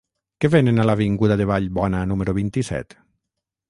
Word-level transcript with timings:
Què 0.45 0.49
venen 0.55 0.83
a 0.85 0.85
l'avinguda 0.91 1.39
de 1.43 1.49
Vallbona 1.53 2.03
número 2.15 2.39
vint-i-set? 2.43 3.03